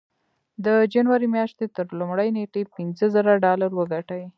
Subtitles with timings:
[0.65, 4.23] د جنوري مياشتې تر لومړۍ نېټې پينځه زره ډالر وګټئ.